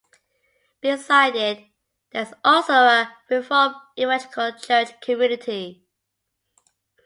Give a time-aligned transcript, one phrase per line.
[0.81, 1.67] Beside it,
[2.11, 5.85] there is also a reformed evangelical Church community.